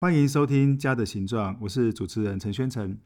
[0.00, 2.96] 欢迎收听《家的形状》，我是主持人陈宣诚。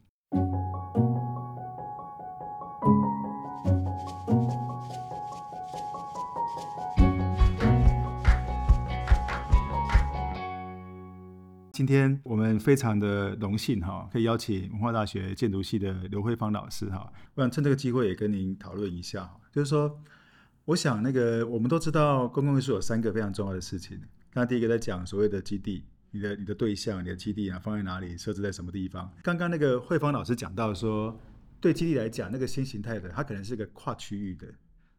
[11.71, 17.11] 今天我们非常的荣幸哈，可以邀请文化大学建筑系的刘慧芳老师哈。
[17.33, 19.99] 我想趁这个机会也跟您讨论一下，就是说，
[20.65, 23.99] 我想那个我们都知道，公共艺术有三个非常重要的事情。
[24.35, 25.85] 那第一个在讲所谓的基地。
[26.13, 28.15] 你的你的对象，你的基地啊，放在哪里？
[28.15, 29.11] 设置在什么地方？
[29.23, 31.19] 刚刚那个慧芳老师讲到说，
[31.59, 34.47] 对基地来讲，那个新形态的，它可能是一个跨区域的，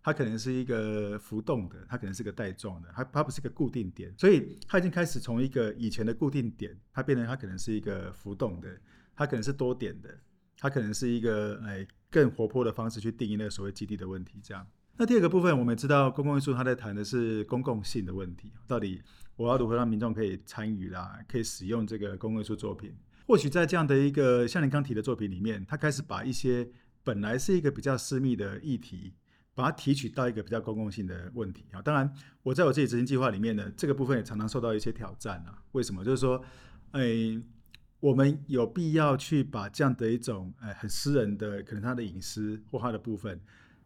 [0.02, 8.68] 它可能是一个浮动的，它可能是个带状的，它它不是个固定点，所以它已经开始从一个以前的固定点，它变成它可能是一个浮动的，
[9.14, 10.18] 它可能是多点的，
[10.58, 14.40] 它可能是一个哎更活泼的方式去定义那个所谓基地的问题。
[14.42, 19.02] 这样，那第二个部分，我们知道公共艺术它在谈的是公共性的问题，到底。
[19.36, 22.94] 我要如何让民众可以参与啦，可以使用这个公共艺术作品？
[23.26, 26.68] 或许在这样的一个像您刚提的作品里面，他开始把一些
[27.02, 29.12] 本来是一个比较私密的议题，
[29.52, 31.82] 把它提取到一个比较公共性的问题啊。
[31.82, 32.08] 当然，
[32.44, 35.58] 我在我自己执行计划里面呢，这个部分也常常受到一些挑战啊。
[35.72, 36.04] 为什么？
[36.04, 36.40] 就是说，
[36.92, 37.02] 哎，
[37.98, 43.40] 我们有必要去把这样的一种哎很私人的，可能他的隐私或他的部分。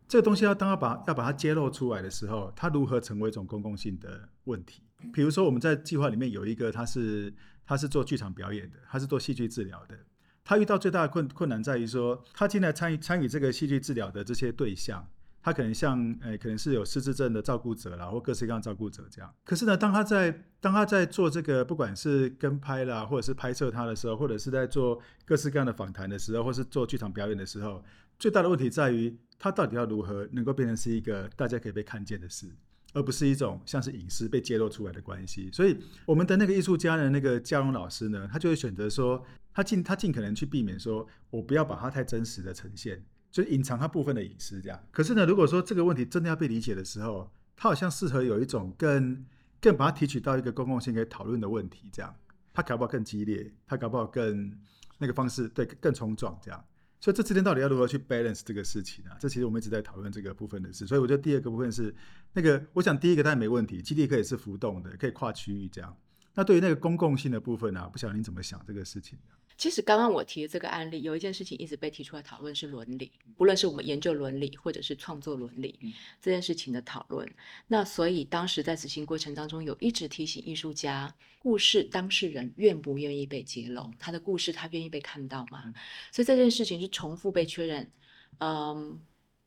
[0.08, 4.82] 这个东西要当要把要把它揭露出来的时候，它如何成为一种公共性的问题？
[5.12, 7.32] 比如说我们在计划里面有一个，他是
[7.64, 9.96] 他是做剧场表演的，他是做戏剧治疗的。
[10.42, 15.06] 他遇到最大的困困难在于说，他进来参与参与这个戏剧治疗的这些对象，
[15.42, 19.34] 他可能像诶可能是有失智症的照顾者啦，或各式各样的照顾者这样。
[19.44, 27.82] 可是呢，当他在当他在做这个不管是跟拍啦，或者是拍摄他的时候，或者是在做各式各样的访谈的时候，或是做剧场表演的时候，
[28.18, 29.16] 最大的问题在于。
[29.40, 32.50] 他到底要如何能够变成是一个大家可以被看见的事，
[32.92, 35.48] 而不是一种像是隐私被揭露出来的关系？
[35.52, 43.00] 所以，我们的那个艺术家的那个嘉荣老师呢，他就会选择说，他尽他尽可能去避免说，我不要把它太真实的呈现，
[43.30, 44.80] 就隐藏他部分的隐私这样。
[44.90, 49.24] 可是呢，如果说这个问题真的要被理解的时候，他好像适合有一种更
[49.60, 52.14] 更把它提取到一个公共性可以讨论的问题这样，
[52.52, 54.52] 他搞不好更激烈，他搞不好更
[54.98, 56.64] 那个方式对更冲撞这样。
[57.00, 59.16] 所以这之间到底要如何去 balance 这个事情啊？
[59.20, 60.84] 这其实我们一直在讨论这个部分的事。
[60.84, 61.94] 所以我觉得第二个部分是
[62.32, 65.96] 那个，我想第一个当然没问题，基地可以是浮动的，可以跨区域这样。
[66.34, 69.16] 那对于那个公共性的部分啊，不晓得您怎么想这个事情？
[69.58, 75.76] 其实刚刚我提的这个案例，有一件事情一直被提出来讨论是伦理，不论是我们研究伦理，或者是创作伦理
[76.22, 77.28] 这件事情的讨论。
[77.66, 85.74] 那所以当时在执行过程当中，有一直提醒艺术家，故事当事人愿不愿意被揭露，他的故事他愿意被看到吗？
[86.12, 87.90] 所以这件事情是重复被确认，
[88.38, 89.00] 嗯，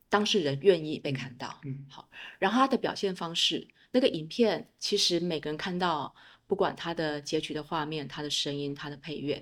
[0.10, 1.58] 当事人愿意被看到。
[1.64, 6.14] 嗯，好，然后他的表现方式，那个影片其实每个人看到，
[6.48, 9.42] 不管他的截取的画面、他的声音、他的配乐。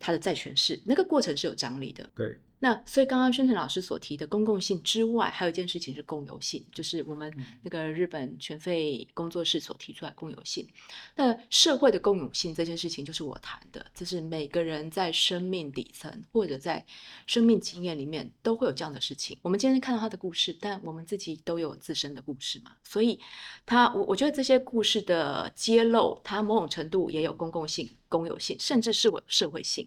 [0.00, 2.10] 他的债权是，那个过程是有张力的。
[2.16, 2.36] 对。
[2.62, 7.32] 那所以刚刚宣诚老师所提的公共性之外，还有一件事情是共有性，就是我们
[7.62, 10.68] 那个日本全费工作室所提出来共有性。
[11.16, 16.84] 那社会的共有性这件事情，就是我谈的，就是每个人在生命底层或者在
[17.26, 19.38] 生命经验里面都会有这样的事情。
[19.40, 23.18] 我们今天看到他的故事，但我们自己都有自身的故事嘛，所以
[23.64, 29.86] 他我我觉得这些故事的揭露，它某种程度也有公共性、公有性，甚至是我社会性。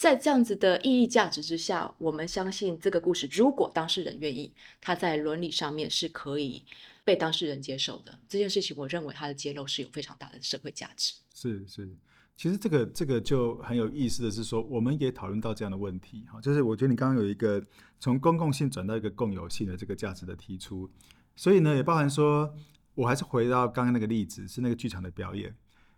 [0.00, 4.50] 在这样子的意义价值之下，我们相信这个故事，如果当事人愿意，
[4.80, 6.64] 他在伦理上面是可以
[7.04, 8.18] 被当事人接受的。
[8.26, 11.12] 这件事情，我认为他的揭露是有非常大的社会价值。
[11.34, 11.86] 是是，
[12.34, 17.62] 其实这个这个就很有意思的是说，我们也讨论到这样的问题哈，就是我觉得你刚刚有一个
[17.98, 20.88] 从公共性转到一个共有性的这个价值的提出，
[21.36, 22.50] 所以呢，也包含说，
[22.94, 25.54] 我还是回到刚刚那个例子，是那个剧场的表演，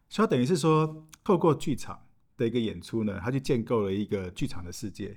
[0.08, 2.02] 所以等于是说，透过剧场。
[2.42, 5.16] 的一个演出呢，他去建构了一个剧场的世界，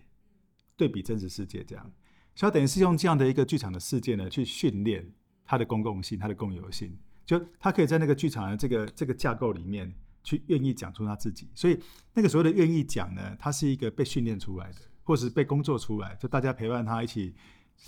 [0.77, 1.91] 对比真实世界这样，
[2.35, 5.11] 所以等于是用这样的一个剧场的世界呢，去训练
[5.43, 9.91] 它的公共性、它的共有性，就他可以在那个剧场的这个这个架构里面
[10.23, 11.79] 去愿意讲出他自己，所以
[12.13, 17.33] 那个所谓的愿意讲呢，他是一个被训练出来的，或是被工作出来，就大家陪伴他一起。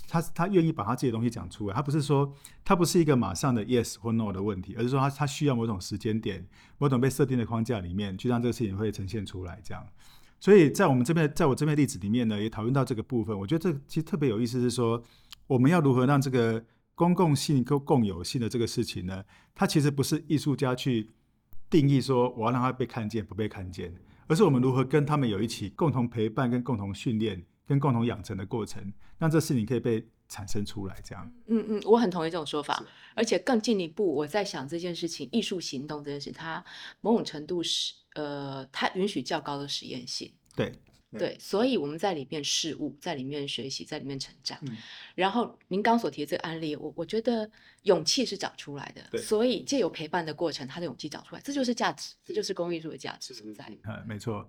[0.08, 2.32] 他他愿意把他自己的东西讲出来，他不是说
[2.64, 6.46] 他不是一个马上的 yes 或 no 的问题，而是说他他需要某种时间点、
[6.78, 9.60] 某种被设定的框架里面去让这个事情会呈现出来。
[9.62, 9.86] 这样，
[10.40, 13.38] 所以在我们这边，在我这边例子里面呢，也讨论到这个部分。
[13.38, 15.02] 我觉得这其实特别有意思，是说
[15.46, 16.64] 我们要如何让这个
[16.94, 19.24] 公共性跟共有性的这个事情呢？
[19.54, 21.10] 它其实不是艺术家去
[21.68, 23.94] 定义说我要让他被看见不被看见，
[24.26, 27.44] 而是我们如何跟他们有一起共同陪伴跟共同训练。
[27.68, 31.30] 跟共同养成的过程，让这事情可以被产生出来这样。
[31.46, 32.82] 嗯嗯，我很同意这种说法，
[33.14, 36.64] 而且更进一步，我在想这件事情，艺术行动这件事，它
[37.02, 40.32] 某种程度是呃，它允许较高的实验性。
[40.56, 40.72] 对。
[41.18, 44.58] 对，所以我们在里面事物，在里面学习，在里面成长。
[44.60, 44.76] 嗯、
[45.14, 47.50] 然后您刚所提的这个案例，我我觉得
[47.84, 49.18] 勇气是长出来的。
[49.18, 53.64] 所以借由陪伴的过程，他的勇气长出来，这就是价值，这就是公益艺术的价值所在。
[53.84, 54.46] 嗯，没错。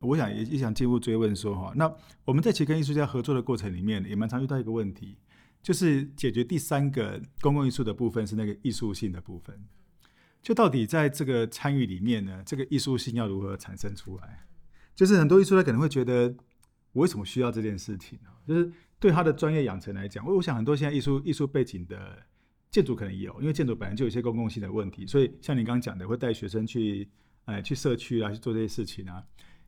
[0.00, 1.92] 我想也也想进一步追问说哈，那
[2.24, 5.16] 我们在其跟艺术家合作的过程里面，也蛮常遇到一个问题。
[5.62, 9.62] 就是解决第三个公共艺术的部分是那个艺术性的部分，
[10.40, 14.46] 就到底在这个参与里面呢，这个艺术性要如何产生出来？
[14.94, 16.34] 就是很多艺术家可能会觉得，
[16.92, 18.18] 我为什么需要这件事情？
[18.48, 22.16] 就是对他的专业养成来讲，我我想很多现在艺术艺术背景的
[22.70, 27.06] 建筑可能有，因为建筑本来就有一些公共性的问题，所以像你刚刚讲的，会带学生去
[27.44, 29.22] 哎去社区啊去做这些事情啊。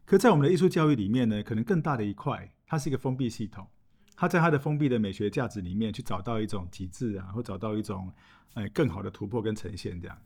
[0.05, 3.67] 可在我们的艺术教育里面呢，可能更大的一块，它是一个封闭系统。
[4.15, 8.13] 它在它的封闭的美学价值里面去找到一种极致啊，或找到一种
[8.55, 10.17] 呃更好的突破跟呈现这样，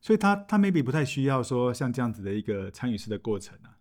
[0.00, 3.72] 所以他他 maybe 不太需要说像这样子的一个参与式的过程啊，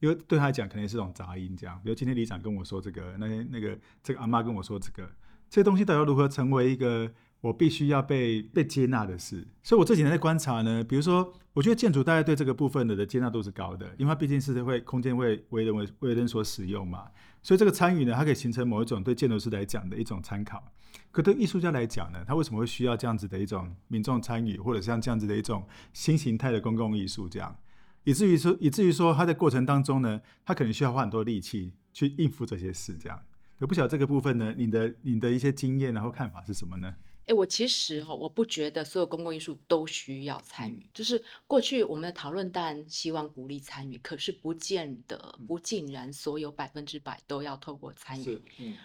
[0.00, 1.80] 因为对他来讲可能是种杂音这样。
[1.82, 5.10] 比如今天李长跟我说这个，那天那个这个阿妈跟我说这个，
[5.48, 7.10] 这些东西到底要如何成为一个
[7.46, 9.46] 我必须要被被接纳的事？
[9.62, 17.06] 所以我这几年在观察呢，比如说我觉得建筑大概对这个部分的的接纳度是高的，因为它毕竟是会空间会为人为为人所使用嘛。
[17.42, 20.72] 所以这个参与呢，它可以形成某一种对建筑师来讲的一种参考。
[21.12, 27.56] 可对艺术家来讲呢，他为什么会需要这样子的一种民众参与，或者像这样子的一种新形态的公共艺术这样，
[28.04, 33.22] 以至于说，以至于说他在过程当中呢，他可能需要花很多力气去应付这些事这样。
[33.58, 36.94] 我不晓得这个部分呢，你的你的一些经验然后看法是什么呢？
[37.26, 40.88] 哎，我其实哈，我不觉得所有公共艺术都需要参与。
[40.94, 48.40] 就是过去我们的讨论，但希望鼓励参与，可是不见得、不尽然，所有百分之百都要透过参与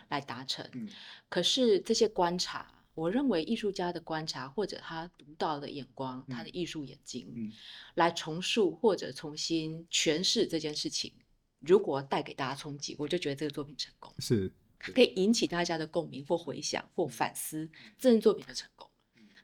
[0.09, 0.65] 来达成。
[0.73, 0.89] 嗯嗯、
[1.29, 7.51] 可是这些观察，我认为艺术家的观察，或者他独到的眼光，他的艺术眼睛，嗯、
[7.93, 11.13] 来重塑或者重新诠释这件事情，
[11.59, 14.11] 如果带给大家冲击，我就觉得这个作品成功。
[14.17, 14.51] 是。
[14.93, 18.89] 可以引起大家的共鸣或回想或反思，这件作品的成功。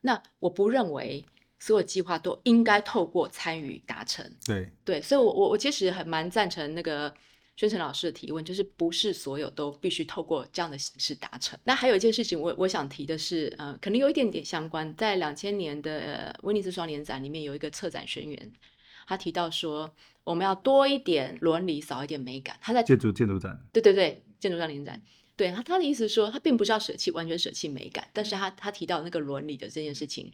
[0.02, 1.24] 那我不认为
[1.60, 4.26] 所有计划都应该透过参与达成。
[4.46, 7.14] 对对，所以我，我我我其实很蛮赞成那个
[7.56, 11.58] 宣诚老师的提问，就是不是所有都必须透过这样的形式达成。
[11.64, 18.52] 那还有一件事情我，我我想提的是，呃，可能有一点点相关，在两千年的威尼斯双年展里面有一个策展宣言，
[19.08, 19.92] 他提到说，
[20.24, 22.56] 我们要多一点伦理，少一点美感。
[22.62, 25.02] 他在建筑建筑展，对对对，建筑双年展。
[25.38, 30.34] 对他，他的意思是说，他并不是要舍弃完全舍弃美感，但是他他提到那个伦理的这件事情，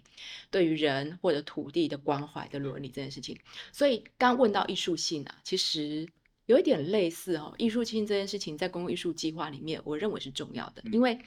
[0.50, 3.38] 对于人或者土地的关怀的伦理这件事情，
[3.74, 6.08] 所以刚问到艺术性啊，其实
[6.46, 11.20] 有一点类似哦，艺术性这件事情在公共艺术计划里面，我认为是重要的，因为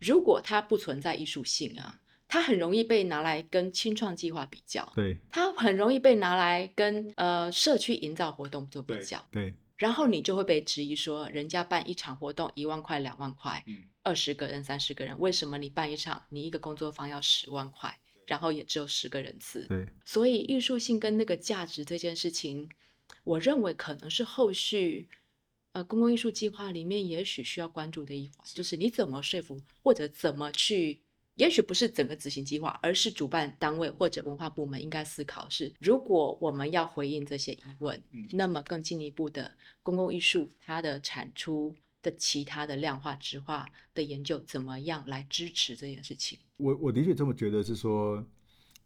[0.00, 9.44] 如果它不存在艺术性啊，它很容易被拿来跟清创计划比较，对，它很容易被拿来跟呃社区营造活动做比较，对。
[9.44, 13.64] 对然后你就会被质疑说，人家办一场活动一万块、两万块，
[14.02, 19.66] 二十个人、三十个人，为什么你办一场，你一个工作坊要十万块，然后也只有十个人次？
[19.68, 22.68] 对，所以艺术性跟那个价值这件事情，
[23.24, 25.08] 我认为可能是后续
[25.72, 31.00] 呃公共艺术计划里面也许需要关注的一环，就是你怎么说服或者怎么去。
[31.40, 37.98] 也许不是整个执行计划，而是主办单位或者文化部门应该思考是：如果我们要回应这些疑问，
[38.32, 39.50] 那么更进一步的
[39.82, 46.38] 公共艺术它的产出的其他的量化、质化的研究，怎么样来支持这件事情？
[46.58, 48.22] 我我的确这么觉得，是说，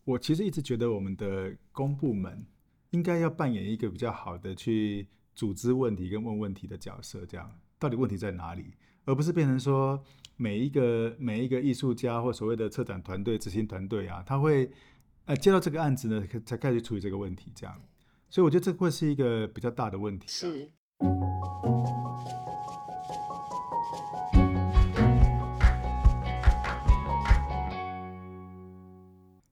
[0.04, 2.46] 我其实一直觉得我们的公部门
[2.90, 8.66] 应该要扮演一个比较好的去组织问题跟问问题的角色，这样到底问题在哪里，
[9.06, 10.00] 而不是变成说。
[10.36, 14.68] 每一个每一个艺术家或所谓的策展团队、执行团队啊，他会
[15.26, 17.80] 呃接到这个案子呢，才开始处理这个问题，这样。
[18.28, 20.26] 所以我觉得这会是一个比较大的问题。
[20.26, 20.68] 是。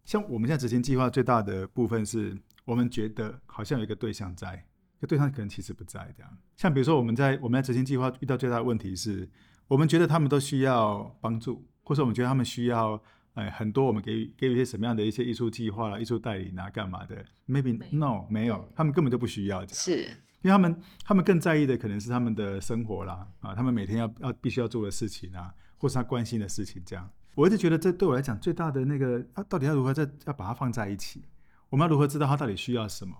[0.04, 4.66] 像我们现在执行计划最大的部分是，我们觉得好像有一个对象在，
[5.00, 6.38] 这对象可能其实不在，这样。
[6.56, 9.30] 像比如说我们在我们在执行计划遇到最大的问题是。
[9.72, 13.02] 我们觉得他们都需要帮助，或者我们觉得他们需要，
[13.32, 19.66] 哎，很多我们给予给予一些什么样的一些艺术计划啦、艺术代理啊、干嘛的？Maybe 没 no，没有，他们根本就不需要。
[19.68, 20.02] 是，
[20.42, 27.08] 因为他们他们更在意的可能是他们的生活啦，啊，他们每天要要必须要做的事情啊，或是他关心的事情这样。
[27.34, 31.22] 我一直觉得这对我来讲最大的那个，啊，到底要如何在要把它放在一起？
[31.70, 33.16] 我们要如何知道他到底需要什么？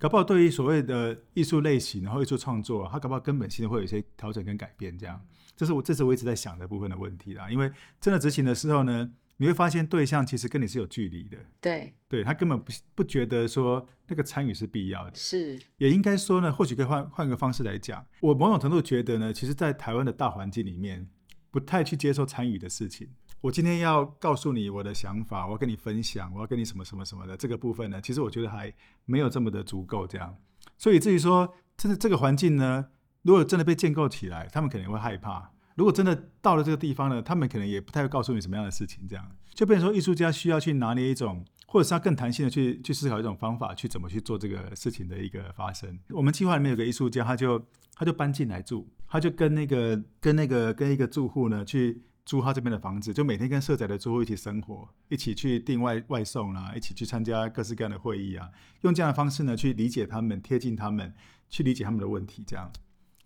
[0.00, 4.96] 搞不好对于所谓的艺术类型，然后艺术创作，它搞不好根本性会有一些调整跟改变。
[4.98, 5.20] 这样，
[5.54, 7.50] 这是我这是我一直在想的部分的问题啦。
[7.50, 11.36] 因为真的执行的时候呢，你会发现对象其实跟你是有距离的。
[11.60, 15.14] 对，对他根本不不觉得说那个参与是必要的。
[15.14, 21.06] 是，也应该说呢，或许可以换换个方式来讲，我某种程度觉得呢，其实，在台湾的大环境里面，
[21.50, 23.10] 不太去接受参与的事情。
[23.42, 28.70] 我今天要告诉你我的想法，我要跟你分享，我要跟你什么什么什么的这个部分呢，其实我觉得还
[29.06, 30.36] 没有这么的足够这样，
[30.76, 32.88] 所以至于说，真的这个环境呢，
[33.22, 45.98] 如果真的被建构起来，他们可能会害怕；如果真的到了这个地方呢，他们可能也不太会告诉你什么样的事情，这样就变成说，艺术家需要去拿捏一种，或者是要更弹性的去去思考一种方法，去怎么去做这个事情的一个发生。
[46.10, 47.58] 我们计划里面有个艺术家，他就
[47.94, 52.02] 他就搬进来住，他就跟那个跟那个跟一个住户呢去。
[52.30, 58.48] 租他这边的房子，就每天跟社宅的住户一起生活，一起去订外外送啊，一起去参加各式各样的会议啊，
[58.82, 61.12] 用这样的方式呢，去理解他们，贴近他们，
[61.48, 62.70] 去理解他们的问题，这样。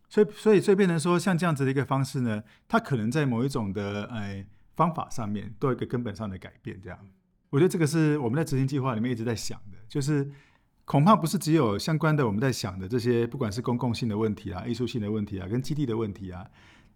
[0.09, 6.99] 所以，所以，所以变成说，像这样子的一个方式呢，它可能在某一种的哎方法上面，都有一个根本上的改变，这样。
[7.51, 10.31] 我觉得这个是我们在执行计划里面一直在想的，就是
[10.87, 16.49] 恐怕不是只有相关的我们在想的这些，不管是公共性的问题啊、艺术性的问题啊、跟基地的问题啊，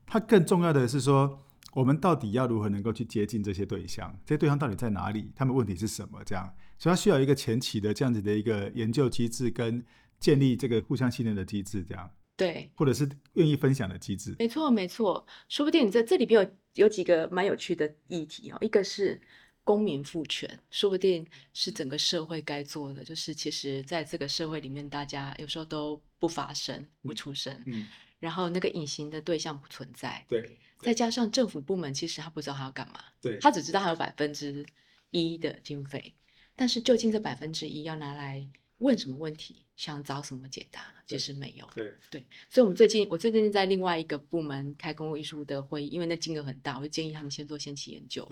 [0.07, 1.45] 它更重要的是说。
[1.79, 4.13] 我们到底要如何能够去接近这些对象？
[4.27, 5.31] 这些对象到底在哪里？
[5.37, 6.21] 他们问题是什么？
[6.25, 9.85] 这样，所以他需要一个前期的这样子的一个研究机制，跟
[10.19, 12.11] 建立这个互相信任的机制，这样。
[12.37, 14.35] 对，或者是愿意分享的机制。
[14.41, 15.25] 没错，没错。
[15.49, 18.59] 说不定你在这里边有有几个蛮有趣的议题哦。
[18.61, 19.21] 一个是
[19.63, 23.05] 公民赋权，说不定是整个社会该做的。
[23.05, 27.55] 就是其实在这个社会里面，大家有时候都不发声、不出声。
[27.67, 27.83] 嗯。
[27.83, 27.87] 嗯
[28.21, 34.67] 然后那个隐形的对象不存在，对，再加上政府部门其实他不知道他要干嘛，对，他只知道他有百分之
[35.11, 36.13] 一的经费，
[36.57, 38.45] 但是究竟这百分之一要拿来
[38.79, 48.29] 问什么问题，想找什么解答，其实没有，对对，所以我们最近我最近在另外一个部门开公共艺术的会议，因为那金额很大，我就建议他们先做先期研究，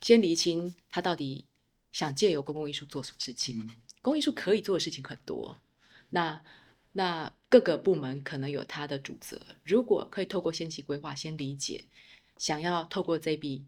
[0.00, 1.44] 先厘清他到底
[1.92, 3.68] 想借由公共艺术做什么事情，嗯、
[4.00, 5.58] 公共艺术可以做的事情很多，
[6.08, 6.42] 那。
[6.98, 11.84] 那各个部门可能有他的主责，如果可以透过先期规划，先理解
[12.38, 13.64] 想要透过这笔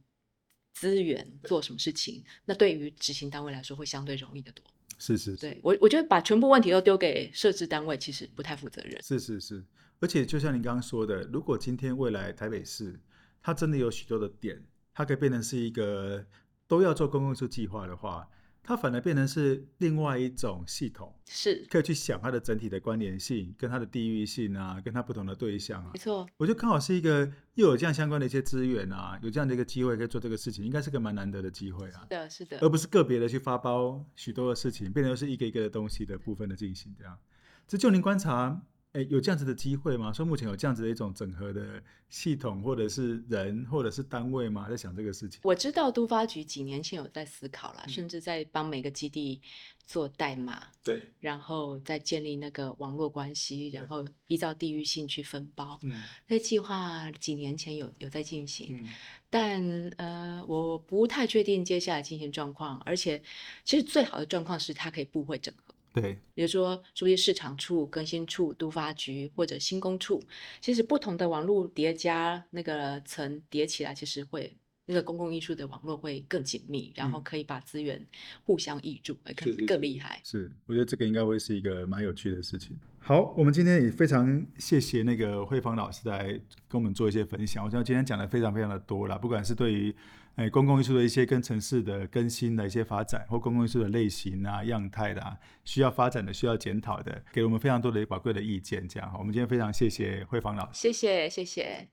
[0.74, 4.64] 资源做什么事情，那对于执行单位来说会相对容易得多。
[4.98, 9.00] 是是，是，对我我觉得把全部问题都丢给设置单位，其实不太负责任。
[9.00, 9.64] 是是是，
[10.00, 12.98] 而且就像您刚刚说的，如果今天未来台北市
[13.40, 14.60] 它真的有许多的点，
[14.92, 16.26] 它可以变成是一个
[16.66, 18.28] 都要做公共艺术计划的话。
[18.62, 25.90] 它反而变成是另外一种系统，是可以去想它的整体的关联性，跟它的地域性啊，跟它不同的对象啊。
[25.94, 32.02] 没错，我觉得刚好是一个又有这样相关的一些资源啊，有这样的一个机会可以做这个事情，应该是个蛮难得的机会啊。
[32.02, 37.18] 是的，是的，而不是个别的去发包许多的事情，变成是一个一个的东西的部分的进行这样。
[37.66, 38.62] 这就您观察。
[38.92, 40.12] 哎，有这样子的机会吗？
[40.12, 44.68] 说目前有这样子的一种整合的系统，或者是人，或者是单位吗？
[44.68, 45.40] 在想这个事情。
[45.44, 49.40] 我知道都发局几年前有在思考了，嗯、甚至在帮每个基地
[49.86, 55.78] 做代码，对，然后再建立那个网络关系，然后依照地域性去分包。
[55.82, 58.88] 嗯，这计划几年前有有在进行，嗯、
[59.30, 62.76] 但呃，我不太确定接下来进行状况。
[62.80, 63.22] 而且，
[63.64, 65.72] 其实最好的状况是它可以部会整合。
[65.92, 70.22] 对，比如说，注意市场处、更新处、都发局或者新工处，
[70.60, 74.56] 其实不同的网络叠加那个层叠起来，其实会
[74.90, 78.04] 那个公共艺术的网络会更紧密，然后可以把资源
[78.44, 80.20] 互相挹注，会更更厉害。
[80.24, 82.76] 是，我觉得这个应该会是一个蛮有趣的事情。
[82.98, 86.26] 好，我们今天也非常谢谢那个慧芳老师来
[86.68, 87.64] 跟我们做一些分享。
[87.64, 89.94] 我想今天讲的非常非常的多了，不管是对于。
[90.36, 98.88] 哎，公共艺术的一些跟城市的更新的一些发展，或公共艺术的类型啊、样态的啊，需要发展的、需要检讨的，给了我们非常多的宝贵的意见。
[98.88, 100.80] 这样哈，我们今天非常谢谢慧芳老师。
[100.80, 101.88] 谢谢，谢谢。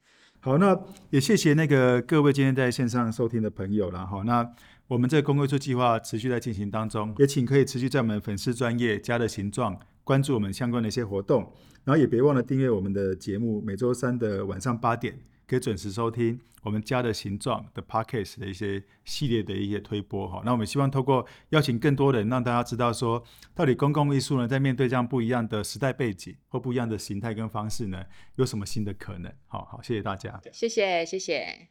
[0.48, 4.24] 好，那也谢谢那个各位今天在线上收听的朋友了哈。
[4.26, 4.50] 那
[4.88, 11.52] 我们这个公共艺术计划持续在进行当中，也请可以持续在我们粉丝专业加的形状关注我们相关的一些活动，
[11.84, 15.20] 然后也别忘了订阅我们的节目，每周三的晚上八点。
[15.48, 20.42] 可以准时收听我们家的形状的 Podcast 的一些系列的一些推播哈。
[20.44, 23.24] 那我们希望透过邀请更多人，让大家知道说，
[23.56, 28.04] 到底公共艺术呢，在面对这样不一样的时代背景或不一样的形态跟方式呢，
[28.36, 29.32] 有什么新的可能？
[29.48, 30.42] 好好，谢谢大家。
[30.52, 31.70] 谢谢，谢谢。